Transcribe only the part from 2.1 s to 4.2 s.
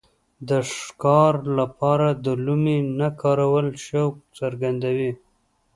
د لومې نه کارول شوق